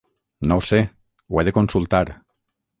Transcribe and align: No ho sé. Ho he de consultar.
No 0.51 0.57
ho 0.61 0.63
sé. 0.69 0.79
Ho 1.35 1.41
he 1.41 1.45
de 1.51 1.55
consultar. 1.61 2.05